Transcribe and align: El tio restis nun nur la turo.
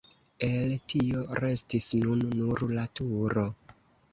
El 0.45 0.71
tio 0.93 1.21
restis 1.41 1.91
nun 2.07 2.25
nur 2.41 2.67
la 2.79 2.87
turo. 3.01 3.45